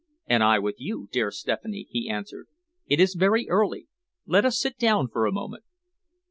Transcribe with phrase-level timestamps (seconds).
[0.25, 2.47] "And I with you, dear Stephanie," he answered.
[2.87, 3.85] "It is very early.
[4.25, 5.63] Let us sit down for a moment."